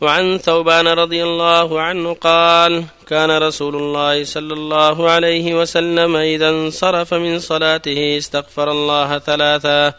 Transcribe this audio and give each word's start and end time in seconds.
وعن 0.00 0.38
ثوبان 0.38 0.88
رضي 0.88 1.22
الله 1.22 1.80
عنه 1.80 2.14
قال 2.14 2.84
كان 3.08 3.30
رسول 3.30 3.76
الله 3.76 4.24
صلى 4.24 4.54
الله 4.54 5.10
عليه 5.10 5.54
وسلم 5.54 6.16
إذا 6.16 6.48
انصرف 6.48 7.14
من 7.14 7.38
صلاته 7.38 8.18
استغفر 8.18 8.70
الله 8.70 9.18
ثلاثا 9.18 9.92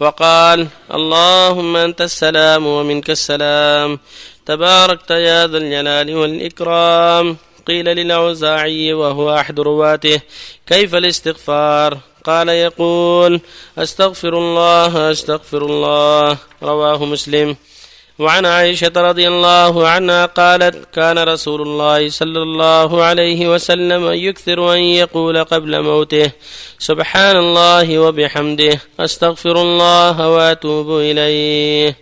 وقال 0.00 0.66
اللهم 0.94 1.76
أنت 1.76 2.00
السلام 2.00 2.66
ومنك 2.66 3.10
السلام. 3.10 3.98
تباركت 4.46 5.10
يا 5.10 5.46
ذا 5.46 5.58
الجلال 5.58 6.16
والإكرام. 6.16 7.36
قيل 7.66 7.84
للأوزاعي 7.84 8.92
وهو 8.92 9.34
أحد 9.34 9.60
رواته 9.60 10.20
كيف 10.66 10.94
الاستغفار؟ 10.94 11.98
قال 12.24 12.48
يقول 12.48 13.40
أستغفر 13.78 14.38
الله 14.38 15.10
أستغفر 15.10 15.62
الله. 15.66 16.38
رواه 16.62 17.04
مسلم. 17.04 17.56
وعن 18.20 18.46
عائشة 18.46 18.92
رضي 18.96 19.28
الله 19.28 19.88
عنها 19.88 20.26
قالت 20.26 20.94
كان 20.94 21.18
رسول 21.18 21.62
الله 21.62 22.08
صلى 22.08 22.42
الله 22.42 23.04
عليه 23.04 23.48
وسلم 23.48 24.12
يكثر 24.12 24.74
أن 24.74 24.78
يقول 24.78 25.44
قبل 25.44 25.82
موته 25.82 26.30
سبحان 26.78 27.36
الله 27.36 27.98
وبحمده 27.98 28.80
أستغفر 29.00 29.62
الله 29.62 30.28
وأتوب 30.28 30.98
إليه. 31.00 31.96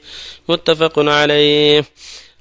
متفق 0.49 0.93
عليه. 0.99 1.85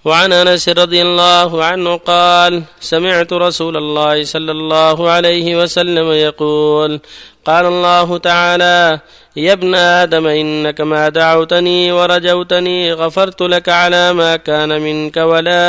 وعن 0.05 0.33
أنس 0.33 0.69
رضي 0.69 1.01
الله 1.01 1.63
عنه 1.63 1.95
قال 1.97 2.63
سمعت 2.79 3.33
رسول 3.33 3.77
الله 3.77 4.23
صلى 4.23 4.51
الله 4.51 5.09
عليه 5.09 5.55
وسلم 5.55 6.11
يقول 6.11 6.99
قال 7.47 7.65
الله 7.65 8.17
تعالى 8.17 8.99
يا 9.35 9.53
ابن 9.53 9.75
آدم 9.75 10.27
إنك 10.27 10.81
ما 10.81 11.09
دعوتني 11.09 11.91
ورجوتني 11.91 12.93
غفرت 12.93 13.41
لك 13.41 13.69
على 13.69 14.13
ما 14.13 14.35
كان 14.35 14.81
منك 14.81 15.17
ولا 15.17 15.61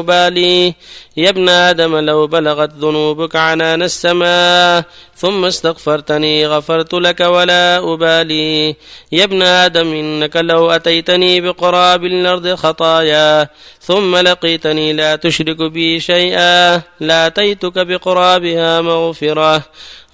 أبالي. 0.00 0.74
يا 1.16 1.28
ابن 1.28 1.48
آدم 1.48 1.96
لو 1.96 2.26
بلغت 2.26 2.72
ذنوبك 2.74 3.36
عنان 3.36 3.82
السماء 3.82 4.84
ثم 5.16 5.44
استغفرتني 5.44 6.46
غفرت 6.46 6.94
لك 6.94 7.20
ولا 7.20 7.78
أبالي. 7.92 8.76
يا 9.12 9.24
ابن 9.24 9.42
آدم 9.42 9.92
إنك 9.92 10.36
لو 10.36 10.70
أتيتني 10.70 11.40
بقراب 11.40 12.04
الأرض 12.04 12.54
خطايا 12.54 13.48
ثم 13.80 14.16
لقيتني 14.16 14.92
لا 14.92 15.16
تشرك 15.16 15.62
بي 15.62 16.00
شيئا 16.00 16.82
لأتيتك 17.00 17.78
بقرابها 17.78 18.80
مغفرة. 18.80 19.62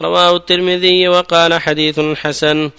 رواه 0.03 0.37
الترمذي 0.37 1.00
وقال 1.09 1.61
حديث 1.61 2.01
حسن 2.01 2.71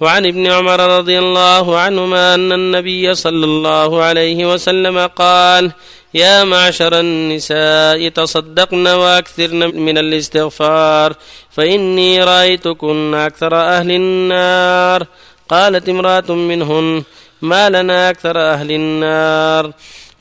وعن 0.00 0.26
ابن 0.26 0.46
عمر 0.46 0.98
رضي 0.98 1.18
الله 1.18 1.78
عنهما 1.78 2.34
أن 2.34 2.52
النبي 2.52 3.14
صلى 3.14 3.44
الله 3.44 4.02
عليه 4.02 4.52
وسلم 4.52 5.06
قال 5.06 5.72
يا 6.14 6.44
معشر 6.44 7.00
النساء 7.00 8.08
تصدقن 8.08 8.86
وأكثرن 8.86 9.76
من 9.76 9.98
الاستغفار 9.98 11.14
فإني 11.50 12.24
رأيتكن 12.24 13.14
أكثر 13.14 13.56
أهل 13.56 13.90
النار. 13.90 15.06
قالت 15.48 15.88
امرأة 15.88 16.32
منهن 16.34 17.04
ما 17.42 17.70
لنا 17.70 18.10
أكثر 18.10 18.40
أهل 18.40 18.72
النار. 18.72 19.72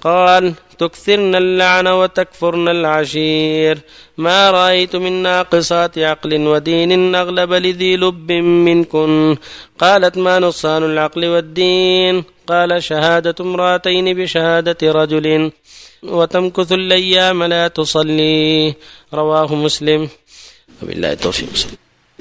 قال 0.04 0.54
تكثرن 0.80 1.36
اللعن 1.36 1.88
وتكفرن 1.88 2.68
العشير. 2.68 3.78
ما 4.18 4.52
رأيت 4.52 4.96
من 4.96 5.12
ناقصات 5.12 5.98
عقل 5.98 6.48
ودين 6.48 7.16
أغلب 7.16 7.54
لذي 7.54 7.98
لب 7.98 8.32
منكن. 8.32 9.38
قالت 9.80 10.18
ما 10.18 10.40
نقصان 10.40 10.84
العقل 10.84 11.26
والدين؟ 11.26 12.24
قال 12.48 12.84
شهادة 12.84 13.36
امرأتين 13.40 14.14
بشهادة 14.14 14.78
رجل 14.84 15.52
وتمكث 16.04 16.72
الأيام 16.72 17.44
لا 17.44 17.68
تصلي. 17.68 18.74
رواه 19.14 19.56
مسلم. 19.56 20.10
وبالله 20.84 21.12
التوفيق. 21.12 21.50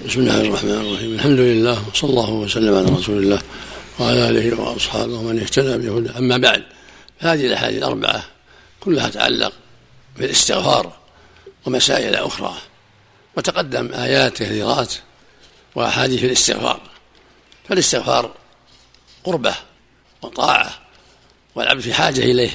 بسم 0.07 0.21
الله 0.21 0.41
الرحمن 0.41 0.71
الرحيم. 0.71 1.15
الحمد 1.15 1.41
لله 1.41 1.79
وصلى 1.95 2.11
الله 2.11 2.31
وسلم 2.31 2.75
على 2.75 2.87
رسول 2.99 3.19
الله 3.23 3.41
وعلى 4.01 4.29
آله 4.29 4.61
وأصحابه 4.61 5.15
ومن 5.15 5.39
اهتدى 5.39 5.89
بهدى 5.89 6.11
أما 6.19 6.37
بعد 6.37 6.63
هذه 7.19 7.47
الأحاديث 7.47 7.79
الأربعة 7.79 8.25
كلها 8.81 9.09
تعلق 9.09 9.53
بالاستغفار 10.17 10.93
ومسائل 11.67 12.15
أخرى 12.15 12.55
وتقدم 13.37 13.95
آيات 13.95 14.43
كثيرات 14.43 14.95
وأحاديث 15.75 16.25
الاستغفار. 16.25 16.81
فالاستغفار 17.69 18.35
قربة 19.25 19.55
وطاعة 20.23 20.79
والعبد 21.55 21.81
في 21.81 21.95
حاجة 21.95 22.21
إليه 22.21 22.51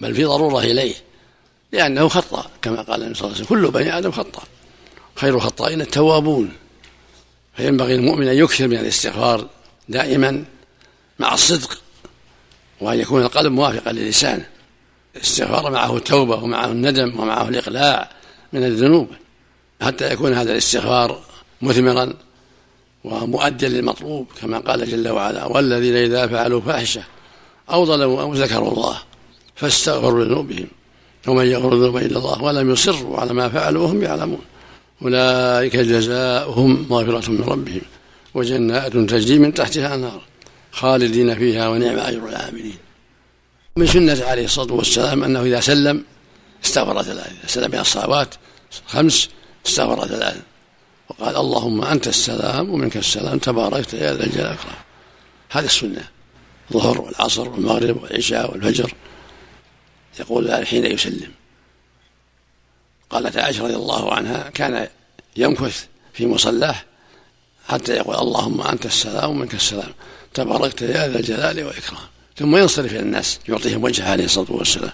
بل 0.00 0.14
في 0.14 0.24
ضرورة 0.24 0.60
إليه 0.60 0.94
لأنه 1.72 2.08
خطأ 2.08 2.50
كما 2.62 2.82
قال 2.82 3.02
النبي 3.02 3.14
صلى 3.14 3.24
الله 3.24 3.36
عليه 3.36 3.46
وسلم. 3.46 3.62
كل 3.62 3.70
بني 3.70 3.98
آدم 3.98 4.12
خطأ 4.12 4.42
خير 5.16 5.34
الخطائين 5.36 5.80
التوابون. 5.80 6.52
فينبغي 7.56 7.94
المؤمن 7.94 8.28
أن 8.28 8.36
يكثر 8.36 8.68
من 8.68 8.78
الاستغفار 8.78 9.48
دائما 9.88 10.44
مع 11.18 11.34
الصدق 11.34 11.82
وأن 12.80 13.00
يكون 13.00 13.22
القلب 13.22 13.52
موافقا 13.52 13.92
للسانه 13.92 14.46
الاستغفار 15.16 15.70
معه 15.70 15.96
التوبة 15.96 16.36
ومعه 16.44 16.66
الندم 16.66 17.20
ومعه 17.20 17.48
الإقلاع 17.48 18.10
من 18.52 18.64
الذنوب. 18.64 19.08
حتى 19.82 20.12
يكون 20.12 20.32
هذا 20.34 20.52
الاستغفار 20.52 21.20
مثمرا 21.62 22.12
ومؤديا 23.04 23.68
للمطلوب 23.68 24.26
كما 24.40 24.58
قال 24.58 24.90
جل 24.90 25.08
وعلا 25.08 25.44
والذين 25.44 25.96
إذا 25.96 26.26
فعلوا 26.26 26.60
فاحشة 26.60 27.02
أو 27.70 27.86
ظلموا 27.86 28.22
أو 28.22 28.34
ذكروا 28.34 28.72
الله 28.72 28.98
فاستغفروا 29.56 30.24
لذنوبهم 30.24 30.66
ومن 31.28 31.46
يغفر 31.46 31.72
الذنوب 31.72 31.96
إلا 31.96 32.18
الله 32.18 32.42
ولم 32.42 32.70
يصروا 32.70 33.18
على 33.18 33.32
ما 33.32 33.48
فعلوا 33.48 33.82
وهم 33.82 34.02
يعلمون. 34.02 34.40
أولئك 35.02 35.76
جزاؤهم 35.76 36.86
مغفرة 36.90 37.30
من 37.30 37.40
ربهم 37.40 37.80
وجنات 38.34 38.92
تجري 38.92 39.38
من 39.38 39.54
تحتها 39.54 39.94
النار 39.94 40.22
خالدين 40.72 41.34
فيها 41.38 41.68
ونعم 41.68 41.98
أجر 41.98 42.28
العاملين. 42.28 42.76
من 43.76 43.86
سنة 43.86 44.24
عليه 44.24 44.44
الصلاة 44.44 44.72
والسلام 44.72 45.24
أنه 45.24 45.42
إذا 45.42 45.60
سلم 45.60 46.04
استغفر 46.64 47.02
ثلاثة 47.02 47.30
إذا 47.30 47.46
سلم 47.46 47.70
من 47.70 47.78
الصلوات 47.78 48.34
خمس 48.86 49.28
استغفر 49.66 50.06
ثلاثة. 50.06 50.42
وقال 51.08 51.36
اللهم 51.36 51.84
أنت 51.84 52.08
السلام 52.08 52.70
ومنك 52.70 52.96
السلام 52.96 53.38
تباركت 53.38 53.94
يا 53.94 54.14
ذا 54.14 54.24
الجلال 54.24 54.46
والإكرام. 54.46 54.76
هذه 55.50 55.64
السنة 55.64 56.08
الظهر 56.70 57.00
والعصر 57.00 57.48
والمغرب 57.48 58.02
والعشاء 58.02 58.50
والفجر. 58.50 58.94
يقول 60.20 60.50
ذلك 60.50 60.66
حين 60.66 60.86
يسلم. 60.86 61.32
قالت 63.10 63.36
عائشة 63.36 63.64
رضي 63.64 63.76
الله 63.76 64.14
عنها 64.14 64.50
كان 64.50 64.88
يمكث 65.36 65.86
في 66.12 66.26
مصلاه 66.26 66.76
حتى 67.68 67.92
يقول 67.92 68.16
اللهم 68.16 68.60
أنت 68.60 68.86
السلام 68.86 69.30
ومنك 69.30 69.54
السلام. 69.54 69.92
تباركت 70.34 70.82
يا 70.82 71.08
ذا 71.08 71.18
الجلال 71.18 71.64
والإكرام. 71.64 72.02
ثم 72.36 72.56
ينصرف 72.56 72.92
إلى 72.92 73.00
الناس 73.00 73.38
يعطيهم 73.48 73.84
وجهه 73.84 74.10
عليه 74.10 74.24
الصلاة 74.24 74.52
والسلام. 74.52 74.92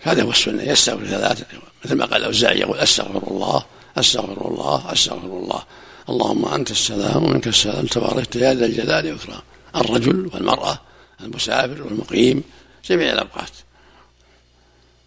هذا 0.00 0.22
هو 0.22 0.30
السنة. 0.30 0.62
يستغفر 0.62 1.06
ثلاثة 1.06 1.44
مثل 1.84 1.94
ما 1.94 2.04
قال 2.04 2.20
الأوزاعي 2.20 2.58
يقول 2.58 2.78
أستغفر 2.78 3.22
الله 3.30 3.64
أستغفر 3.98 4.48
الله 4.48 4.92
أستغفر 4.92 5.26
الله. 5.26 5.62
اللهم 6.08 6.44
أنت 6.44 6.70
السلام 6.70 7.24
ومنك 7.24 7.46
السلام. 7.48 7.86
تباركت 7.86 8.36
يا 8.36 8.54
ذا 8.54 8.66
الجلال 8.66 9.06
والإكرام. 9.06 9.40
الرجل 9.76 10.30
والمرأة 10.34 10.80
المسافر 11.20 11.82
والمقيم 11.82 12.42
جميع 12.84 13.12
الأوقات. 13.12 13.50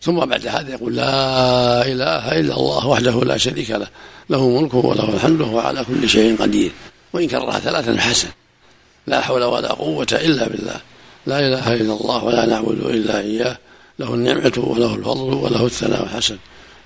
ثم 0.02 0.26
بعد 0.26 0.48
هذا 0.48 0.72
يقول 0.72 0.96
لا 0.96 1.86
إله 1.86 2.40
إلا 2.40 2.54
الله 2.54 2.88
وحده 2.88 3.24
لا 3.24 3.38
شريك 3.38 3.72
له. 3.72 3.88
له 4.30 4.50
ملكه 4.50 4.78
وله 4.78 5.16
الحمد 5.16 5.42
وهو 5.42 5.60
على 5.60 5.84
كل 5.84 6.10
شيء 6.10 6.38
قدير. 6.42 6.72
وإن 7.14 7.28
كررها 7.28 7.60
ثلاثا 7.60 8.02
حسن. 8.02 8.28
لا 9.08 9.22
حول 9.22 9.44
ولا 9.44 9.68
قوة 9.68 10.08
إلا 10.12 10.48
بالله. 10.48 10.82
لا 11.26 11.40
إله 11.40 11.74
إلا 11.74 11.94
الله 11.94 12.24
ولا 12.24 12.46
نعبد 12.46 12.86
إلا 12.86 13.20
إياه. 13.20 13.58
له 14.00 14.14
النعمة 14.14 14.53
وله 14.58 14.96
الفضل 14.96 15.34
وله 15.34 15.66
الثناء 15.66 16.03
الحسن. 16.03 16.38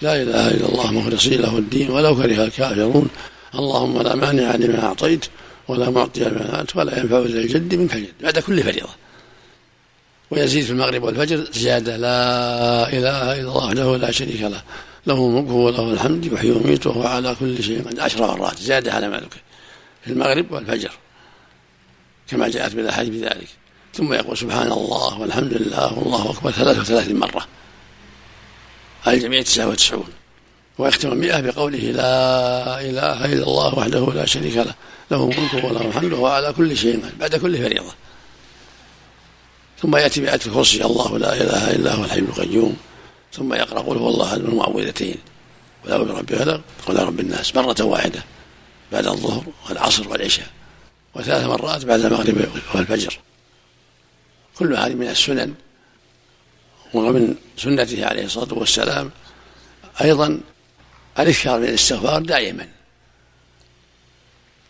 لا 0.02 0.22
إله 0.22 0.52
إلا 0.52 0.70
الله 0.70 0.92
مخلصين 0.92 1.42
له 1.42 1.58
الدين 1.58 1.92
ولو 1.92 2.16
كره 2.16 2.44
الكافرون. 2.44 3.08
اللهم 3.56 4.02
لا 4.02 4.16
مانع 4.16 4.56
لما 4.56 4.84
أعطيت 4.84 5.26
ولا 5.68 5.90
معطي 5.90 6.20
لما 6.20 6.62
أنت 6.62 6.76
ولا 6.76 7.00
ينفع 7.00 7.20
ذا 7.20 7.40
الجد 7.40 7.76
منك 7.76 7.94
الجد 7.94 8.14
بعد 8.22 8.40
كل 8.40 8.64
فريضة. 8.64 8.90
ويزيد 10.32 10.64
في 10.64 10.72
المغرب 10.72 11.04
والفجر 11.04 11.48
زيادة. 11.54 11.98
لا 11.98 12.90
إله 12.90 13.34
إلا 13.34 13.42
الله 13.42 13.66
وحده 13.66 13.98
لا 13.98 14.12
شريك 14.12 14.42
له. 14.42 14.62
له 15.08 15.30
ملكه 15.30 15.54
وله 15.54 15.94
الحمد 15.94 16.26
يحيي 16.26 16.52
ويميت 16.52 16.88
وهو 16.88 17.04
على 17.04 17.36
كل 17.40 17.64
شيء 17.64 17.84
قد 17.88 18.00
عشر 18.00 18.22
مرات 18.22 18.60
زيادة 18.60 18.94
على 18.94 19.08
ذكر 19.08 19.42
في 20.04 20.12
المغرب 20.12 20.52
والفجر. 20.52 20.92
كما 22.30 22.48
جاءت 22.48 22.76
بالأحاديث 22.76 23.22
بذلك. 23.22 23.48
ثم 23.94 24.14
يقول 24.14 24.38
سبحان 24.38 24.72
الله 24.72 25.20
والحمد 25.20 25.54
لله 25.54 25.94
والله 26.00 26.52
ثلاث 26.52 26.80
وثلاثين 26.80 27.20
مرة. 27.20 27.48
على 29.06 29.18
الجميع 29.18 29.42
تسعة 29.42 29.68
وتسعون. 29.68 30.10
ويختم 30.78 31.12
المئة 31.12 31.40
بقوله 31.40 31.80
لا 31.80 32.82
إله 32.82 33.26
إلا 33.26 33.44
الله 33.44 33.76
وحده 33.76 34.14
لا 34.14 34.26
شريك 34.26 34.58
له. 34.58 34.76
له 35.12 35.28
ملكه 35.28 35.66
وله 35.66 35.82
الحمد 35.82 36.14
وهو 36.14 36.28
على 36.28 36.54
كل 36.54 36.78
شيء 36.78 37.12
بعد 37.20 37.36
كل 37.36 37.58
فريضة. 37.58 37.94
ثم 39.82 39.96
يأتي 39.96 40.22
بآية 40.22 40.40
الكرسي 40.46 40.86
الله 40.86 41.18
لا 41.18 41.34
إله 41.34 41.72
إلا 41.72 41.94
هو 41.94 42.04
الحي 42.04 42.20
القيوم. 42.20 42.78
ثم 43.34 43.54
يقرأ 43.54 43.80
قل 43.80 43.98
هو 43.98 44.10
الله 44.10 44.28
أحد 44.30 44.40
المعوذتين. 44.40 45.18
ولا 45.86 45.98
برب 45.98 46.30
فلق 46.30 46.62
ولا 46.88 47.04
رب 47.04 47.20
الناس. 47.20 47.56
مرة 47.56 47.84
واحدة 47.84 48.24
بعد 48.92 49.08
الظهر 49.08 49.44
والعصر 49.70 50.10
والعشاء. 50.10 50.48
وثلاث 51.16 51.46
مرات 51.46 51.86
بعد 51.86 52.00
المغرب 52.00 52.62
والفجر. 52.76 53.20
كل 54.58 54.76
هذه 54.76 54.94
من 54.94 55.08
السنن 55.08 55.54
ومن 56.94 57.36
سنته 57.58 58.06
عليه 58.06 58.26
الصلاة 58.26 58.54
والسلام. 58.54 59.12
أيضا 60.02 60.40
الاكثار 61.20 61.60
من 61.60 61.66
الاستغفار 61.66 62.22
دائما. 62.22 62.68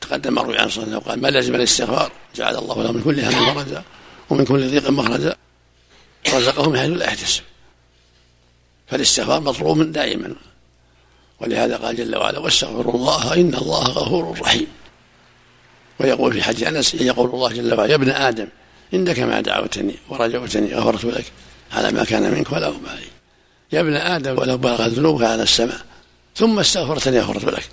تقدم 0.02 0.34
مروي 0.34 0.58
عن 0.58 0.70
صلى 0.70 0.84
الله 0.84 0.98
وسلم 0.98 1.10
قال 1.10 1.22
ما 1.22 1.28
لزم 1.28 1.56
الاستغفار؟ 1.56 2.12
جعل 2.36 2.56
الله 2.56 2.84
له 2.84 2.92
من 2.92 3.04
كل 3.04 3.20
هم 3.20 3.64
فرجا 3.64 3.84
ومن 4.30 4.46
كل 4.46 4.70
ضيق 4.70 4.90
مخرجا. 4.90 5.36
رزقه 6.34 6.70
من 6.70 6.80
حيث 6.80 6.90
لا 6.90 7.06
يحتسب. 7.06 7.44
فالاستغفار 8.88 9.42
مطلوب 9.42 9.82
دائما. 9.92 10.36
ولهذا 11.40 11.78
قال 11.78 11.96
جل 11.96 12.16
وعلا 12.16 12.40
واستغفروا 12.40 12.94
الله 12.94 13.34
إن 13.34 13.56
الله 13.56 13.84
غفور 13.84 14.40
رحيم. 14.42 14.68
ويقول 16.00 16.34
في 16.34 16.44
حج 16.44 16.64
أنس 16.64 16.94
يقول 16.94 17.30
الله 17.30 17.54
جل 17.54 17.74
وعلا 17.74 17.92
يا 17.92 17.96
ابن 17.96 18.10
آدم 18.10 18.48
إنك 18.94 19.20
ما 19.20 19.42
دعوتني 19.42 19.96
ورجوتني 20.10 20.74
غفرت 20.76 21.06
لك 21.06 21.26
على 21.72 21.92
ما 21.92 22.04
كان 22.04 22.32
منك 22.32 22.52
ولا 22.52 22.68
ابالي 22.68 23.08
يا 23.72 23.80
ابن 23.80 23.94
آدم 23.94 24.40
ولو 24.40 24.58
بلغت 24.58 24.90
ذنوبك 24.90 25.24
على 25.24 25.44
السماء 25.44 25.86
ثم 26.36 26.60
استغفرتني 26.60 27.20
غفرت 27.20 27.46
لك. 27.46 27.70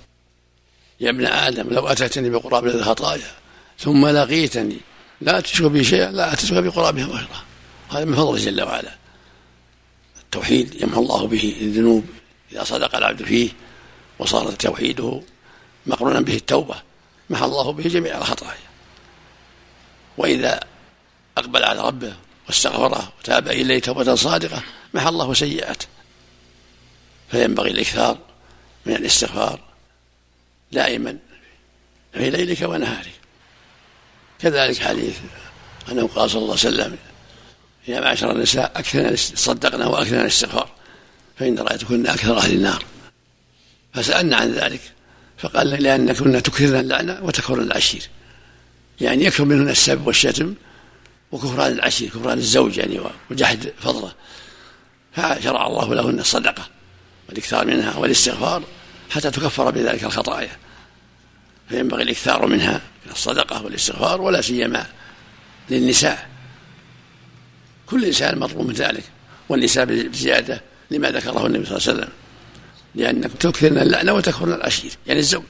يا 0.99 1.09
ابن 1.09 1.25
آدم 1.25 1.69
لو 1.69 1.87
أتيتني 1.87 2.29
بقراب 2.29 2.67
الخطايا 2.67 3.31
ثم 3.79 4.07
لقيتني 4.07 4.77
لا 5.21 5.39
تشرك 5.39 5.71
بي 5.71 5.83
شيئا 5.83 6.11
لا 6.11 6.33
اتيتك 6.33 6.53
بقرابها 6.53 7.05
مغفره 7.05 7.43
هذا 7.91 8.05
من 8.05 8.15
فضله 8.15 8.37
جل 8.37 8.61
وعلا. 8.61 8.95
التوحيد 10.21 10.81
يمحو 10.81 11.01
الله 11.01 11.27
به 11.27 11.55
الذنوب 11.61 12.05
إذا 12.51 12.63
صدق 12.63 12.95
العبد 12.95 13.23
فيه 13.23 13.49
وصار 14.19 14.51
توحيده 14.51 15.21
مقرونا 15.85 16.21
به 16.21 16.35
التوبة. 16.35 16.75
محى 17.33 17.45
الله 17.45 17.71
به 17.71 17.83
جميع 17.83 18.17
الخطايا. 18.17 18.57
وإذا 20.17 20.59
أقبل 21.37 21.63
على 21.63 21.81
ربه 21.81 22.13
واستغفره 22.47 23.13
وتاب 23.19 23.47
إليه 23.47 23.79
توبة 23.79 24.15
صادقة 24.15 24.63
محى 24.93 25.09
الله 25.09 25.33
سيئاته. 25.33 25.87
فينبغي 27.31 27.71
الإكثار 27.71 28.17
من 28.85 28.95
الاستغفار 28.95 29.59
دائما 30.71 31.17
في 32.13 32.29
ليلك 32.29 32.61
ونهارك. 32.61 33.11
كذلك 34.39 34.79
حديث 34.79 35.17
أنه 35.91 36.07
قال 36.07 36.29
صلى 36.29 36.41
الله 36.41 36.57
عليه 36.59 36.67
وسلم 36.67 36.97
يا 37.87 37.99
معشر 37.99 38.31
النساء 38.31 38.71
أكثرنا 38.75 39.15
صدقنا 39.15 39.87
وأكثرنا 39.87 40.21
الاستغفار 40.21 40.69
فإن 41.39 41.59
رأيتكن 41.59 42.07
أكثر 42.07 42.37
أهل 42.37 42.51
النار. 42.51 42.85
فسألنا 43.93 44.37
عن 44.37 44.51
ذلك. 44.51 44.81
فقال 45.37 45.67
لأن 45.67 46.13
كنا 46.13 46.39
تكثرن 46.39 46.79
اللعنه 46.79 47.19
وتكفرن 47.21 47.61
العشير. 47.61 48.09
يعني 49.01 49.25
يكثر 49.25 49.45
منهن 49.45 49.69
السب 49.69 50.07
والشتم 50.07 50.53
وكفران 51.31 51.71
العشير 51.71 52.09
كفران 52.09 52.37
الزوج 52.37 52.77
يعني 52.77 52.99
وجحد 53.31 53.73
فضله. 53.81 54.11
فشرع 55.13 55.67
الله 55.67 55.95
لهن 55.95 56.19
الصدقة 56.19 56.69
والإكثار 57.29 57.67
منها 57.67 57.97
والاستغفار 57.97 58.63
حتى 59.09 59.31
تكفر 59.31 59.71
بذلك 59.71 60.03
الخطايا. 60.03 60.57
فينبغي 61.69 62.03
الإكثار 62.03 62.45
منها 62.45 62.81
من 63.05 63.11
الصدقة 63.11 63.63
والاستغفار 63.63 64.21
ولا 64.21 64.41
سيما 64.41 64.85
للنساء. 65.69 66.29
كل 67.85 68.05
إنسان 68.05 68.39
مطلوب 68.39 68.67
من 68.67 68.73
ذلك 68.73 69.03
والنساء 69.49 69.85
بزيادة 69.85 70.61
لما 70.91 71.11
ذكره 71.11 71.45
النبي 71.45 71.65
صلى 71.65 71.77
الله 71.77 71.89
عليه 71.89 71.99
وسلم. 71.99 72.09
لأنك 72.95 73.31
تكثرن 73.39 73.77
اللعنة 73.77 74.13
وتكفرن 74.13 74.53
العشير 74.53 74.91
يعني 75.07 75.19
الزوج 75.19 75.43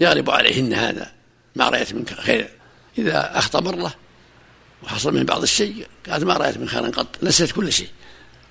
يغلب 0.00 0.30
عليهن 0.30 0.74
هذا 0.74 1.12
ما 1.56 1.68
رأيت 1.68 1.94
منك 1.94 2.14
خير 2.14 2.50
إذا 2.98 3.38
أخطأ 3.38 3.60
مرة 3.60 3.94
وحصل 4.82 5.14
من 5.14 5.24
بعض 5.24 5.42
الشيء 5.42 5.86
قالت 6.10 6.24
ما 6.24 6.34
رأيت 6.34 6.58
من 6.58 6.68
خير 6.68 6.82
قط 6.82 7.06
نسيت 7.22 7.52
كل 7.52 7.72
شيء 7.72 7.88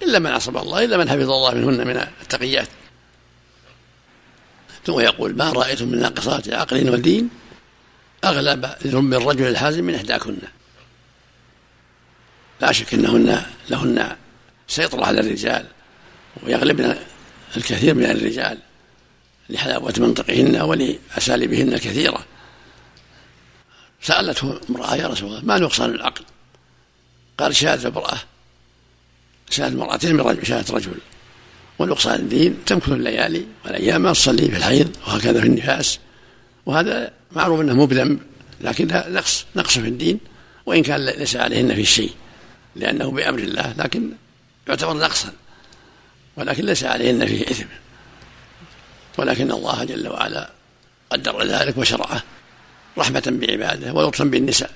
إلا 0.02 0.20
من 0.20 0.32
عصم 0.32 0.58
الله 0.58 0.84
إلا 0.84 0.98
من 0.98 1.10
حفظ 1.10 1.32
الله 1.32 1.54
منهن 1.54 1.88
من 1.88 2.08
التقيات. 2.22 2.68
ثم 4.86 5.00
يقول 5.00 5.38
ما 5.38 5.52
رأيت 5.52 5.82
من 5.82 6.00
ناقصات 6.00 6.50
عقل 6.50 6.90
ودين 6.90 7.30
أغلب 8.24 8.66
ذنب 8.84 9.14
الرجل 9.14 9.48
الحازم 9.48 9.84
من 9.84 9.96
إحداكن. 9.96 10.38
لا 12.62 12.72
شك 12.72 12.94
إنهن 12.94 13.44
لهن 13.70 14.16
سيطرة 14.68 15.06
على 15.06 15.20
الرجال 15.20 15.66
ويغلبن 16.44 16.96
الكثير 17.58 17.94
من 17.94 18.06
الرجال 18.06 18.58
لحلاوة 19.50 19.94
منطقهن 19.98 20.62
ولأساليبهن 20.62 21.74
الكثيرة. 21.74 22.26
سألته 24.02 24.60
امرأة 24.70 24.96
يا 24.96 25.08
رسول 25.08 25.30
الله 25.30 25.46
ما 25.46 25.60
نقصان 25.60 25.90
العقل 25.90 26.24
قال 27.38 27.56
شهادة 27.56 27.90
امرأة 27.90 28.18
شهادة 29.50 29.76
امرأتين 29.76 30.16
من 30.16 30.44
شهادة 30.44 30.74
رجل. 30.74 30.92
ونقصان 31.80 32.16
الدين 32.16 32.58
تمكث 32.66 32.90
الليالي 32.90 33.46
والأيام 33.66 34.02
ما 34.02 34.14
تصلي 34.14 34.52
في 34.52 34.58
الحيض 34.58 34.96
وهكذا 35.08 35.42
في 35.42 35.48
النفاس. 35.48 36.00
وهذا 36.66 37.12
معروف 37.32 37.62
أنه 37.62 37.74
مو 37.74 37.86
بذنب 37.86 38.20
لكن 38.62 38.88
نقص 38.88 39.46
نقص 39.56 39.80
في 39.80 39.88
الدين 39.88 40.20
وإن 40.66 40.84
كان 40.84 41.06
ليس 41.06 41.36
عليهن 41.36 41.76
في 41.76 41.86
شيء 41.86 42.12
لأنه 42.76 43.12
بأمر 43.12 43.40
الله 43.40 43.74
لكن 43.78 44.12
يعتبر 44.68 44.94
نقصا. 44.94 45.34
ولكن 46.40 46.66
ليس 46.66 46.84
عليهن 46.84 47.26
فيه 47.26 47.42
إثم. 47.42 47.66
ولكن 49.18 49.52
الله 49.52 49.84
جل 49.84 50.08
وعلا 50.08 50.50
قدر 51.10 51.44
ذلك 51.44 51.78
وشرعه 51.78 52.24
رحمة 52.98 53.24
بعباده 53.28 53.94
ولطفا 53.94 54.24
بالنساء. 54.24 54.72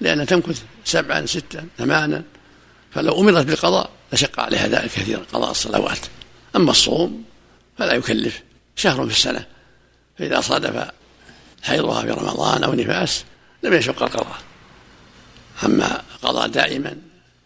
لأنها 0.00 0.24
تمكث 0.24 0.62
سبعا 0.84 1.26
ستا 1.26 1.66
ثمانا 1.78 2.22
فلو 2.94 3.20
أمرت 3.20 3.46
بالقضاء 3.46 3.90
لشق 4.12 4.40
عليها 4.40 4.68
ذلك 4.68 4.90
كثيرا 4.90 5.22
قضاء 5.32 5.50
الصلوات. 5.50 5.98
أما 6.56 6.70
الصوم 6.70 7.24
فلا 7.78 7.92
يكلف. 7.92 8.42
شهر 8.76 9.06
في 9.06 9.12
السنة. 9.12 9.46
فإذا 10.18 10.40
صادف 10.40 10.90
حيضها 11.62 12.02
في 12.02 12.10
رمضان 12.10 12.64
أو 12.64 12.74
نفاس 12.74 13.24
لم 13.62 13.74
يشق 13.74 14.02
القضاء. 14.02 14.38
أما 15.64 16.02
قضاء 16.22 16.48
دائما 16.48 16.96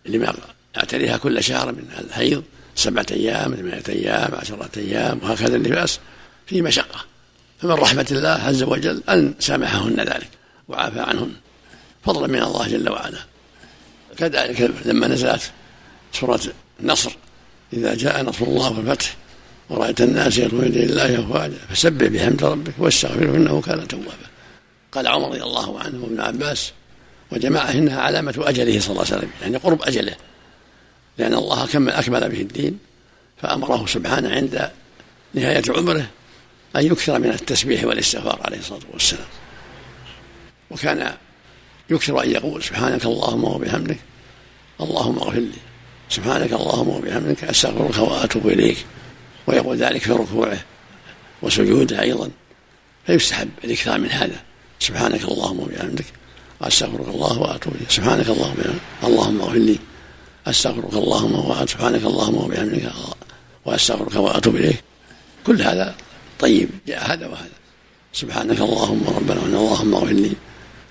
لما 0.06 0.34
يعتريها 0.76 1.16
كل 1.16 1.44
شهر 1.44 1.72
من 1.72 1.90
الحيض 1.98 2.44
سبعة 2.74 3.06
أيام 3.10 3.54
ثمانية 3.54 3.82
أيام 3.88 4.34
عشرة 4.34 4.70
أيام 4.76 5.20
وهكذا 5.22 5.56
النفاس 5.56 5.98
فيه 6.46 6.62
مشقة. 6.62 7.04
فمن 7.62 7.70
رحمة 7.70 8.06
الله 8.10 8.28
عز 8.28 8.62
وجل 8.62 9.02
أن 9.08 9.34
سامحهن 9.38 10.00
ذلك 10.00 10.28
وعافى 10.68 11.00
عنهن. 11.00 11.32
فضلا 12.04 12.26
من 12.26 12.42
الله 12.42 12.68
جل 12.68 12.88
وعلا. 12.88 13.18
كذلك 14.16 14.70
لما 14.84 15.08
نزلت 15.08 15.52
سورة 16.12 16.40
النصر 16.80 17.10
إذا 17.72 17.94
جاء 17.94 18.22
نصر 18.22 18.44
الله 18.44 18.78
والفتح 18.78 19.16
ورأيت 19.70 20.00
الناس 20.00 20.38
يدخلون 20.38 20.64
إلى 20.64 20.84
الله 20.84 21.20
أفواجا 21.20 21.58
فسبح 21.70 22.06
بحمد 22.06 22.44
ربك 22.44 22.72
واستغفره 22.78 23.36
إنه 23.36 23.60
كان 23.60 23.88
توابا. 23.88 24.30
قال 24.92 25.06
عمر 25.06 25.28
رضي 25.28 25.42
الله 25.42 25.80
عنه 25.80 26.04
وابن 26.04 26.20
عباس 26.20 26.72
وجماعة 27.32 27.70
إنها 27.70 28.00
علامة 28.00 28.34
أجله 28.38 28.80
صلى 28.80 28.90
الله 28.90 29.04
عليه 29.06 29.16
وسلم 29.16 29.30
يعني 29.42 29.56
قرب 29.56 29.82
أجله. 29.82 30.14
لأن 31.20 31.34
الله 31.34 31.66
كمل 31.66 31.92
أكمل 31.92 32.28
به 32.28 32.40
الدين 32.40 32.78
فأمره 33.42 33.86
سبحانه 33.86 34.30
عند 34.30 34.70
نهاية 35.34 35.62
عمره 35.68 36.06
أن 36.76 36.86
يكثر 36.86 37.18
من 37.18 37.30
التسبيح 37.30 37.84
والاستغفار 37.84 38.40
عليه 38.44 38.58
الصلاة 38.58 38.80
والسلام. 38.92 39.26
وكان 40.70 41.14
يكثر 41.90 42.22
أن 42.22 42.30
يقول 42.30 42.62
سبحانك 42.62 43.04
اللهم 43.04 43.44
وبحمدك 43.44 43.98
اللهم 44.80 45.18
اغفر 45.18 45.38
لي 45.38 45.60
سبحانك 46.08 46.52
اللهم 46.52 46.88
وبحمدك 46.88 47.44
أستغفرك 47.44 47.98
وأتوب 47.98 48.46
إليك. 48.46 48.84
ويقول 49.46 49.76
ذلك 49.76 50.02
في 50.02 50.12
ركوعه 50.12 50.58
وسجوده 51.42 52.00
أيضا. 52.00 52.30
فيستحب 53.06 53.48
الإكثار 53.64 53.98
من 53.98 54.10
هذا. 54.10 54.42
سبحانك 54.78 55.24
اللهم 55.24 55.60
وبحمدك 55.60 56.04
أستغفرك 56.62 57.08
الله 57.08 57.38
وأتوب 57.38 57.74
إليك. 57.74 57.90
سبحانك 57.90 58.28
اللهم 58.28 58.50
وبحمدك 58.50 58.80
اللهم 59.04 59.40
اغفر 59.40 59.58
لي 59.58 59.78
أستغفرك 60.46 60.92
اللهم 60.92 61.34
وسبحانك 61.34 62.02
اللهم 62.02 62.36
وبحمدك 62.36 62.92
وأستغفرك 63.64 64.14
وأتوب 64.14 64.56
إليك. 64.56 64.82
كل 65.46 65.62
هذا 65.62 65.94
طيب 66.38 66.68
جاء 66.86 67.12
هذا 67.12 67.26
وهذا. 67.26 67.50
سبحانك 68.12 68.60
اللهم 68.60 69.02
ربنا 69.16 69.40
وان 69.40 69.54
اللهم 69.54 69.94
اغفر 69.94 70.12
لي. 70.12 70.32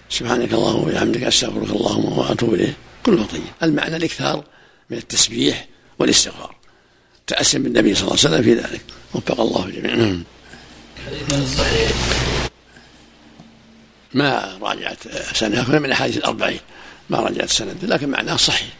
سبحانك 0.09 0.53
اللهم 0.53 0.81
وبحمدك 0.81 1.23
أستغفرك 1.23 1.69
اللهم 1.69 2.17
وأتوب 2.17 2.53
اليه 2.53 2.77
كله 3.05 3.25
طيب. 3.25 3.41
المعنى 3.63 3.95
الإكثار 3.95 4.43
من 4.89 4.97
التسبيح 4.97 5.67
والاستغفار. 5.99 6.55
تأسم 7.27 7.63
بالنبي 7.63 7.95
صلى 7.95 8.01
الله 8.01 8.17
عليه 8.19 8.29
وسلم 8.29 8.43
في 8.43 8.53
ذلك. 8.53 8.81
وفق 9.13 9.41
الله 9.41 9.65
الجميع 9.65 10.23
ما 14.13 14.57
راجعت 14.61 14.97
سنة 15.33 15.69
من 15.69 15.85
الاحاديث 15.85 16.17
الأربعين 16.17 16.59
ما 17.09 17.19
رجعت 17.19 17.49
السند 17.49 17.85
لكن 17.85 18.09
معناه 18.09 18.35
صحيح. 18.35 18.78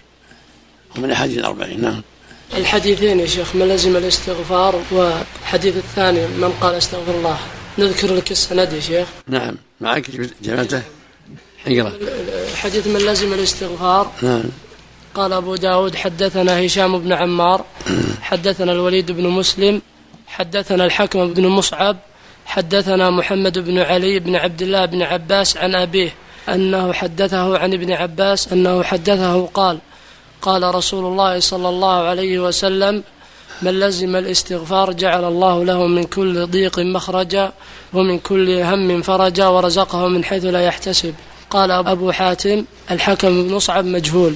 ومن 0.98 1.12
أحاديث 1.12 1.38
الأربعين 1.38 1.82
نعم. 1.82 2.02
الحديثين 2.58 3.20
يا 3.20 3.26
شيخ 3.26 3.56
من 3.56 3.68
لزم 3.68 3.98
الاستغفار 3.98 4.82
والحديث 4.92 5.78
الثاني 5.78 6.28
من 6.28 6.54
قال 6.62 6.76
استغفر 6.76 7.12
الله. 7.12 7.38
نذكر 7.78 8.14
لك 8.14 8.32
السند 8.32 8.74
يا 8.74 8.80
شيخ. 8.80 9.08
نعم 9.28 9.56
معك 9.82 10.12
جمعته 10.42 10.82
اقرأ. 11.68 11.94
حديث 12.56 12.88
من 12.88 13.00
لزم 13.00 13.34
الاستغفار. 13.34 14.12
نعم. 14.22 14.44
قال 15.14 15.34
أبو 15.34 15.56
داود 15.56 15.96
حدثنا 15.96 16.66
هشام 16.66 17.00
بن 17.00 17.14
عمار. 17.14 17.66
حدثنا 18.22 18.72
الوليد 18.72 19.12
بن 19.12 19.28
مسلم. 19.28 19.82
حدثنا 20.28 20.86
الحكم 20.86 21.34
بن 21.34 21.48
مصعب. 21.48 21.98
حدثنا 22.46 23.10
محمد 23.10 23.60
بن 23.60 23.80
علي 23.80 24.20
بن 24.20 24.36
عبد 24.36 24.62
الله 24.62 24.86
بن 24.86 25.02
عباس 25.02 25.58
عن 25.58 25.76
أبيه 25.76 26.14
أنه 26.50 26.94
حدثه 26.94 27.58
عن 27.58 27.74
ابن 27.74 27.92
عباس 27.92 28.54
أنه 28.54 28.84
حدثه 28.84 29.46
قال 29.46 29.80
قال 30.42 30.76
رسول 30.76 31.06
الله 31.06 31.40
صلى 31.40 31.70
الله 31.70 31.96
عليه 31.96 32.40
وسلم 32.40 33.04
من 33.62 33.80
لزم 33.80 34.16
الاستغفار 34.16 34.94
جعل 34.94 35.24
الله 35.24 35.66
له 35.66 35.88
من 35.88 36.04
كل 36.04 36.48
ضيق 36.48 36.80
مخرجا 36.80 37.54
ومن 37.94 38.20
كل 38.20 38.50
هم 38.50 39.02
فرجا 39.02 39.48
ورزقه 39.48 40.08
من 40.08 40.24
حيث 40.24 40.46
لا 40.46 40.62
يحتسب. 40.62 41.14
قال 41.50 41.72
أبو 41.72 42.12
حاتم 42.12 42.66
الحكم 42.92 43.30
بن 43.30 43.54
مصعب 43.54 43.86
مجهول 43.86 44.36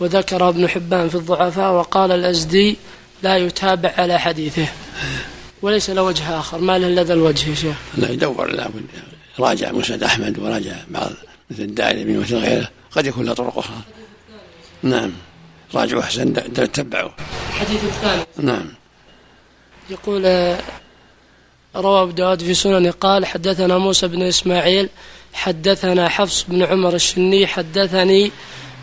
وذكر 0.00 0.48
ابن 0.48 0.68
حبان 0.68 1.08
في 1.08 1.14
الضعفاء 1.14 1.72
وقال 1.72 2.12
الأزدي 2.12 2.76
لا 3.22 3.36
يتابع 3.36 3.92
على 3.98 4.18
حديثه. 4.18 4.66
وليس 5.62 5.90
له 5.90 6.02
وجه 6.02 6.38
آخر. 6.38 6.58
ما 6.58 6.78
له 6.78 6.86
إلا 6.86 7.12
الوجه 7.12 7.50
يا 7.50 7.54
شيخ. 7.54 7.76
لا 7.96 8.10
يدور 8.10 8.46
لابد 8.46 8.86
راجع 9.40 9.72
مسند 9.72 10.02
أحمد 10.02 10.38
وراجع 10.38 10.76
بعض 10.90 11.10
مثل 11.50 11.62
الدارمي 11.62 12.16
مثل 12.16 12.36
غيره. 12.36 12.68
قد 12.96 13.06
يكون 13.06 13.26
له 13.26 13.34
طرق 13.34 13.58
أخرى 13.58 13.76
نعم. 14.84 15.12
راجعوا 15.74 16.02
أحسن 16.02 16.34
تبعوا 16.72 17.10
الحديث 17.48 17.84
الثاني. 17.84 18.22
نعم. 18.36 18.66
يقول 19.90 20.22
روى 21.76 22.02
أبو 22.02 22.10
داود 22.10 22.42
في 22.42 22.54
سنن 22.54 22.90
قال 22.90 23.26
حدثنا 23.26 23.78
موسى 23.78 24.08
بن 24.08 24.22
إسماعيل 24.22 24.88
حدثنا 25.32 26.08
حفص 26.08 26.44
بن 26.48 26.62
عمر 26.62 26.94
الشني 26.94 27.46
حدثني 27.46 28.30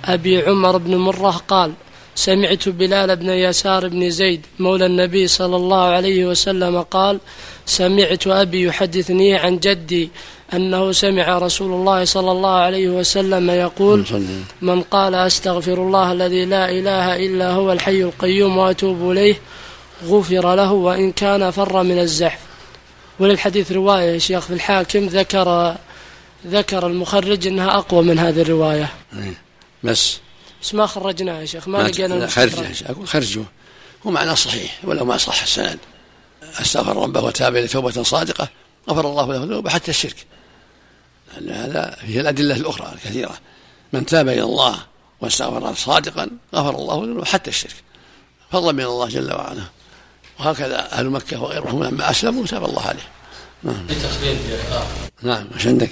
أبي 0.05 0.41
عمر 0.41 0.77
بن 0.77 0.95
مرة 0.95 1.31
قال 1.47 1.73
سمعت 2.15 2.69
بلال 2.69 3.15
بن 3.15 3.29
يسار 3.29 3.87
بن 3.87 4.09
زيد 4.09 4.45
مولى 4.59 4.85
النبي 4.85 5.27
صلى 5.27 5.55
الله 5.55 5.83
عليه 5.83 6.25
وسلم 6.25 6.81
قال 6.81 7.19
سمعت 7.65 8.27
أبي 8.27 8.63
يحدثني 8.63 9.35
عن 9.35 9.59
جدي 9.59 10.09
أنه 10.53 10.91
سمع 10.91 11.37
رسول 11.37 11.73
الله 11.73 12.05
صلى 12.05 12.31
الله 12.31 12.55
عليه 12.55 12.89
وسلم 12.89 13.49
يقول 13.49 14.05
من 14.61 14.81
قال 14.81 15.15
أستغفر 15.15 15.73
الله 15.73 16.11
الذي 16.11 16.45
لا 16.45 16.69
إله 16.69 17.15
إلا 17.15 17.51
هو 17.51 17.71
الحي 17.71 18.01
القيوم 18.01 18.57
وأتوب 18.57 19.11
إليه 19.11 19.39
غفر 20.05 20.55
له 20.55 20.71
وإن 20.71 21.11
كان 21.11 21.51
فر 21.51 21.83
من 21.83 21.99
الزحف. 21.99 22.39
وللحديث 23.19 23.71
رواية 23.71 24.13
يا 24.13 24.17
شيخ 24.17 24.39
في 24.39 24.53
الحاكم 24.53 25.05
ذكر 25.05 25.75
ذكر 26.47 26.87
المخرج 26.87 27.47
أنها 27.47 27.77
أقوى 27.77 28.03
من 28.03 28.19
هذه 28.19 28.41
الرواية. 28.41 28.89
إيه. 29.13 29.33
بس. 29.83 30.19
بس 30.61 30.75
ما 30.75 30.85
خرجناه 30.85 31.39
يا 31.39 31.45
شيخ 31.45 31.67
ما, 31.67 31.77
لقينا 31.77 32.27
خرجه 32.27 32.65
أقول 32.89 33.07
خرجه 33.07 33.43
هو 34.05 34.11
معناه 34.11 34.33
صحيح 34.33 34.79
ولو 34.83 35.05
ما 35.05 35.17
صح 35.17 35.41
السند. 35.41 35.79
استغفر 36.61 36.97
ربه 36.97 37.21
وتاب 37.21 37.55
إلى 37.55 37.67
توبة 37.67 38.03
صادقة 38.03 38.49
غفر 38.89 39.09
الله 39.09 39.25
له 39.25 39.37
ذنوبه 39.37 39.69
حتى 39.69 39.91
الشرك. 39.91 40.25
لأن 41.37 41.49
هذا 41.49 41.97
فيه 42.05 42.21
الأدلة 42.21 42.55
الأخرى 42.55 42.93
الكثيرة. 42.93 43.37
من 43.93 44.05
تاب 44.05 44.29
إلى 44.29 44.43
الله 44.43 44.77
واستغفر 45.21 45.73
صادقا 45.73 46.29
غفر 46.55 46.75
الله 46.75 47.03
ذنوبه 47.03 47.25
حتى 47.25 47.49
الشرك. 47.49 47.75
فضلا 48.51 48.71
من 48.71 48.83
الله 48.83 49.07
جل 49.07 49.33
وعلا. 49.33 49.63
وهكذا 50.39 50.91
أهل 50.91 51.09
مكة 51.09 51.41
وغيرهم 51.41 51.83
لما 51.83 52.09
أسلموا 52.11 52.45
تاب 52.45 52.65
الله 52.65 52.81
عليه 52.81 53.07
نعم. 53.63 53.87
تخريج 53.87 54.37
نعم 55.21 55.47
إيش 55.55 55.67
عندك؟ 55.67 55.89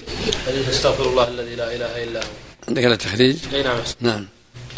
حديث 0.47 0.69
استغفر 0.69 1.09
الله 1.09 1.27
الذي 1.27 1.55
لا 1.55 1.75
إله 1.75 2.03
إلا 2.03 2.19
هو. 2.19 2.27
عندك 2.67 2.83
هذا 2.83 2.93
التخريج؟ 2.93 3.37
أي 3.53 3.63
نعم. 3.63 3.77
نعم. 4.01 4.27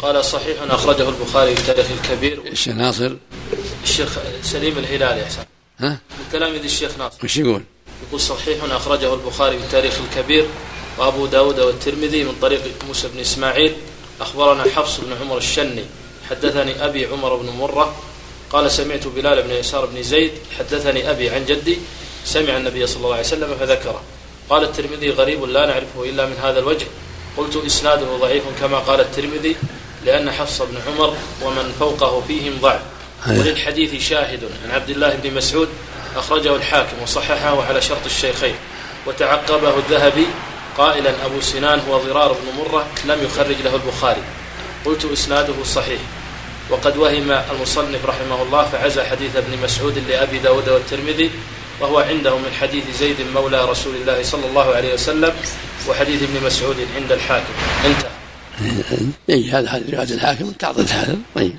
قال 0.02 0.24
صحيح 0.24 0.62
أخرجه 0.62 1.08
البخاري 1.08 1.56
في 1.56 1.66
تاريخ 1.66 1.86
الكبير. 1.90 2.42
الشيخ 2.46 2.74
ناصر 2.74 3.16
الشيخ 3.82 4.18
سليم 4.42 4.78
الهلالي 4.78 5.22
أحسن. 5.22 5.44
ها؟ 5.82 5.98
من 6.10 6.24
تلاميذ 6.32 6.64
الشيخ 6.64 6.98
ناصر. 6.98 7.18
وش 7.24 7.36
يقول؟ 7.36 7.62
يقول 8.08 8.20
صحيح 8.20 8.64
أخرجه 8.64 9.14
البخاري 9.14 9.58
في 9.58 9.64
التاريخ 9.64 9.98
الكبير 10.00 10.46
وأبو 10.98 11.26
داود 11.26 11.60
والترمذي 11.60 12.24
من 12.24 12.34
طريق 12.42 12.60
موسى 12.86 13.08
بن 13.08 13.20
إسماعيل. 13.20 13.74
أخبرنا 14.20 14.62
حفص 14.62 15.00
بن 15.00 15.12
عمر 15.20 15.38
الشني 15.38 15.84
حدثني 16.30 16.84
أبي 16.84 17.06
عمر 17.06 17.36
بن 17.36 17.48
مرة. 17.50 17.96
قال 18.50 18.70
سمعت 18.70 19.06
بلال 19.06 19.42
بن 19.42 19.50
يسار 19.50 19.86
بن 19.86 20.02
زيد 20.02 20.32
حدثني 20.58 21.10
أبي 21.10 21.30
عن 21.30 21.44
جدي 21.44 21.78
سمع 22.24 22.56
النبي 22.56 22.86
صلى 22.86 22.96
الله 22.96 23.12
عليه 23.12 23.26
وسلم 23.26 23.56
فذكره. 23.60 24.02
قال 24.50 24.64
الترمذي 24.64 25.10
غريب 25.10 25.44
لا 25.44 25.66
نعرفه 25.66 26.04
إلا 26.04 26.26
من 26.26 26.36
هذا 26.42 26.58
الوجه. 26.58 26.86
قلت 27.36 27.56
إسناده 27.56 28.16
ضعيف 28.16 28.42
كما 28.60 28.78
قال 28.78 29.00
الترمذي 29.00 29.56
لأن 30.04 30.30
حفص 30.30 30.62
بن 30.62 30.76
عمر 30.86 31.16
ومن 31.42 31.74
فوقه 31.78 32.20
فيهم 32.20 32.58
ضعف. 32.60 32.82
وللحديث 33.28 34.08
شاهد. 34.08 34.40
عن 34.64 34.70
عبد 34.70 34.90
الله 34.90 35.14
بن 35.22 35.34
مسعود 35.34 35.68
أخرجه 36.16 36.56
الحاكم 36.56 37.02
وصححه 37.02 37.64
على 37.64 37.82
شرط 37.82 38.04
الشيخين. 38.06 38.54
وتعقبه 39.06 39.76
الذهبي 39.78 40.26
قائلا 40.78 41.26
أبو 41.26 41.40
سنان 41.40 41.80
هو 41.88 41.98
ضرار 41.98 42.32
بن 42.32 42.58
مرة 42.58 42.86
لم 43.04 43.24
يخرج 43.24 43.56
له 43.64 43.74
البخاري. 43.74 44.22
قلت 44.84 45.04
إسناده 45.04 45.64
صحيح. 45.64 46.00
وقد 46.70 46.96
وهم 46.96 47.30
المصنف 47.30 48.06
رحمه 48.06 48.42
الله 48.42 48.64
فعزى 48.64 49.02
حديث 49.02 49.36
ابن 49.36 49.62
مسعود 49.62 49.98
لأبي 49.98 50.38
داود 50.38 50.68
والترمذي 50.68 51.30
وهو 51.80 51.98
عنده 51.98 52.36
من 52.36 52.52
حديث 52.60 52.84
زيد 52.98 53.16
مولى 53.34 53.64
رسول 53.64 53.94
الله 53.96 54.22
صلى 54.22 54.46
الله 54.46 54.74
عليه 54.74 54.94
وسلم 54.94 55.32
وحديث 55.88 56.22
ابن 56.22 56.46
مسعود 56.46 56.76
عند 56.96 57.12
الحاكم. 57.12 57.52
انتهى. 57.84 58.10
اي 59.30 59.50
هذا 59.50 59.68
هذا 59.68 59.84
روايه 59.92 60.10
الحاكم 60.10 60.50
تعطي 60.50 60.82
هذا. 60.82 61.16
طيب. 61.34 61.56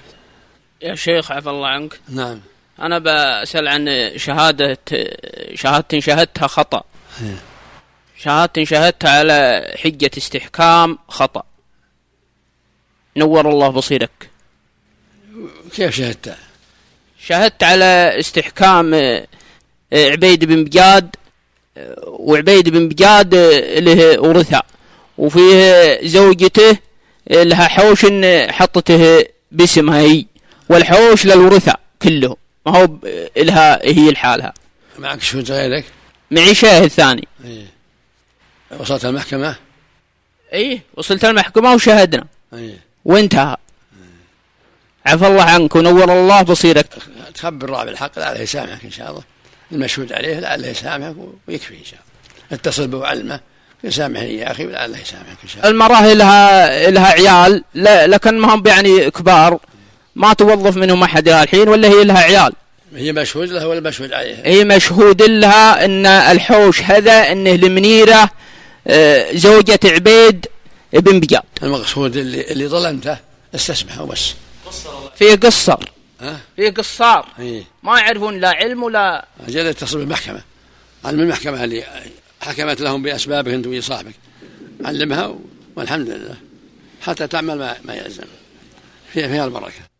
يا 0.84 0.96
شيخ 0.96 1.32
عفى 1.32 1.50
الله 1.50 1.68
عنك. 1.68 2.00
نعم. 2.10 2.42
أنا 2.80 3.00
بسأل 3.00 3.68
عن 3.68 4.12
شهادة 4.18 4.78
شهادة 5.56 6.00
شهدتها 6.00 6.48
خطأ. 6.48 6.84
شهادة 8.18 8.64
شهدتها 8.64 9.10
على 9.10 9.72
حجة 9.84 10.12
استحكام 10.18 10.98
خطأ. 11.08 11.44
نور 13.18 13.50
الله 13.50 13.70
بصيرك. 13.70 14.30
كيف 15.76 15.96
شهدت 15.96 16.36
شهدت 17.20 17.64
على 17.64 18.20
استحكام 18.20 18.94
آه، 18.94 19.26
عبيد 19.94 20.46
بن 20.46 20.64
بجاد 20.64 21.16
آه، 21.78 22.04
وعبيد 22.08 22.70
بن 22.70 22.90
بجاد 22.90 23.36
آه، 23.36 23.80
له 23.80 24.20
ورثة. 24.20 24.62
وفيه 25.18 26.00
زوجته 26.08 26.78
لها 27.30 27.68
حوش 27.68 28.06
حطته 28.50 29.26
باسمها 29.52 30.00
هي. 30.00 30.26
والحوش 30.74 31.26
للورثة 31.26 31.76
كلهم 32.02 32.36
ما 32.66 32.78
هو 32.78 32.90
إلها 33.38 33.86
هي 33.86 34.12
لحالها. 34.12 34.54
معك 35.00 35.22
شهود 35.22 35.52
غيرك؟ 35.52 35.86
معي 36.32 36.56
شاهد 36.56 36.88
ثاني 36.88 37.28
إيه. 37.46 37.66
وصلت 38.80 39.06
المحكمة؟ 39.06 39.56
إيه 40.54 40.82
وصلت 40.94 41.26
المحكمة 41.26 41.74
وشهدنا. 41.74 42.26
إيه. 42.54 42.80
وانتهى. 43.06 43.58
عفى 45.06 45.28
الله 45.28 45.44
عنك 45.44 45.76
ونور 45.76 46.12
الله 46.12 46.42
بصيرك. 46.42 46.88
تخبر 47.36 47.68
الله 47.68 47.84
بالحق 47.84 48.20
لعله 48.20 48.42
يسامحك 48.42 48.84
إن 48.84 48.92
شاء 48.92 49.10
الله. 49.10 49.24
المشهود 49.72 50.14
عليه 50.14 50.40
لعله 50.40 50.68
يسامحك 50.68 51.16
ويكفي 51.48 51.74
إن 51.80 51.86
شاء 51.86 52.00
الله. 52.00 52.60
اتصل 52.60 52.88
به 52.88 52.98
وعلمه 52.98 53.40
يسامحني 53.84 54.38
يا 54.38 54.52
أخي 54.52 54.66
ولعله 54.66 55.00
يسامحك 55.00 55.38
إن 55.44 55.50
شاء 55.50 55.58
الله. 55.58 55.70
المرأة 55.70 56.14
لها 56.14 56.90
لها 56.90 57.08
عيال 57.08 57.64
لكن 58.12 58.40
ما 58.40 58.56
هم 58.56 58.68
يعني 58.68 59.12
كبار. 59.12 59.60
ما 60.16 60.34
توظف 60.34 60.78
منهم 60.78 61.04
أحد 61.04 61.28
الحين 61.28 61.70
ولا 61.70 61.88
هي 61.88 62.04
لها 62.04 62.20
عيال؟ 62.20 62.54
هي 62.96 63.14
مشهود 63.14 63.50
لها 63.50 63.66
ولا 63.66 63.80
مشهود 63.80 64.14
عليها؟ 64.14 64.42
هي 64.46 64.64
مشهود 64.64 65.22
لها 65.22 65.86
إن 65.86 66.06
الحوش 66.06 66.82
هذا 66.82 67.32
إنه 67.32 67.56
لمنيرة 67.56 68.30
آه، 68.88 69.36
زوجة 69.36 69.80
عبيد 69.86 70.46
ابن 70.94 71.20
بجاد. 71.20 71.44
المقصود 71.64 72.18
اللي 72.18 72.52
اللي 72.52 72.68
ظلمته 72.68 73.18
استسمحه 73.56 74.06
بس. 74.06 74.34
في 75.16 75.36
قصر. 75.36 75.80
في 76.56 76.70
قصار. 76.70 77.28
إيه 77.40 77.64
ما 77.84 78.00
يعرفون 78.00 78.40
لا 78.40 78.50
علم 78.50 78.84
ولا 78.84 79.26
أجل 79.48 79.66
يتصل 79.66 79.98
بالمحكمه 79.98 80.42
علم 81.06 81.20
المحكمة 81.20 81.64
اللي 81.64 81.84
حكمت 82.42 82.82
لهم 82.82 83.04
باسبابك 83.04 83.52
انت 83.54 83.68
وصاحبك 83.68 84.14
علمها 84.86 85.36
والحمد 85.76 86.10
لله. 86.10 86.36
حتى 87.02 87.28
تعمل 87.28 87.58
ما, 87.58 87.76
ما 87.86 87.94
يلزم. 87.94 88.24
فيها 89.14 89.28
فيها 89.28 89.46
البركة. 89.46 89.93